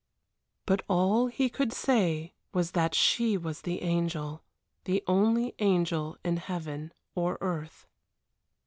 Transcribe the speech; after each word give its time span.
But 0.65 0.81
all 0.89 1.27
he 1.27 1.47
could 1.47 1.71
say 1.71 2.33
was 2.55 2.71
that 2.71 2.95
she 2.95 3.37
was 3.37 3.61
the 3.61 3.83
angel, 3.83 4.41
the 4.85 5.03
only 5.05 5.53
angel 5.59 6.17
in 6.25 6.37
heaven 6.37 6.91
or 7.13 7.37
earth. 7.39 7.85